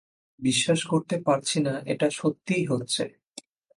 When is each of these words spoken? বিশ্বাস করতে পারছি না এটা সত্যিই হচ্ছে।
বিশ্বাস 0.39 0.79
করতে 0.85 1.15
পারছি 1.21 1.57
না 1.59 1.73
এটা 1.85 2.07
সত্যিই 2.11 2.65
হচ্ছে। 2.65 3.03